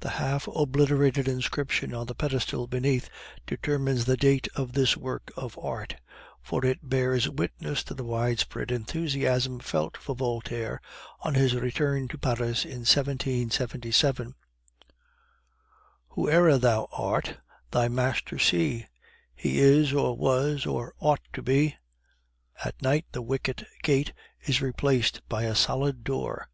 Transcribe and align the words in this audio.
The 0.00 0.10
half 0.20 0.46
obliterated 0.48 1.26
inscription 1.26 1.94
on 1.94 2.08
the 2.08 2.14
pedestal 2.14 2.66
beneath 2.66 3.08
determines 3.46 4.04
the 4.04 4.18
date 4.18 4.48
of 4.54 4.74
this 4.74 4.98
work 4.98 5.32
of 5.34 5.58
art, 5.58 5.96
for 6.42 6.62
it 6.62 6.80
bears 6.86 7.30
witness 7.30 7.82
to 7.84 7.94
the 7.94 8.04
widespread 8.04 8.70
enthusiasm 8.70 9.60
felt 9.60 9.96
for 9.96 10.14
Voltaire 10.14 10.82
on 11.20 11.32
his 11.36 11.54
return 11.54 12.06
to 12.08 12.18
Paris 12.18 12.66
in 12.66 12.80
1777: 12.84 14.34
"Whoe'er 16.08 16.58
thou 16.58 16.86
art, 16.92 17.38
thy 17.70 17.88
master 17.88 18.38
see; 18.38 18.84
He 19.34 19.58
is, 19.60 19.94
or 19.94 20.18
was, 20.18 20.66
or 20.66 20.92
ought 20.98 21.22
to 21.32 21.40
be." 21.42 21.76
At 22.62 22.82
night 22.82 23.06
the 23.12 23.22
wicket 23.22 23.64
gate 23.82 24.12
is 24.38 24.60
replaced 24.60 25.22
by 25.30 25.44
a 25.44 25.54
solid 25.54 26.04
door. 26.04 26.50